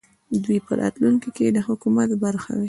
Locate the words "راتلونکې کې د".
0.81-1.57